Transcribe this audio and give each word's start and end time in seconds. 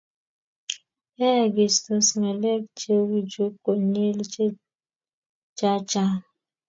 yayagistos 1.19 2.07
ngalek 2.21 2.63
cheuchu 2.79 3.43
konyil 3.63 4.17
chachang 5.57 6.15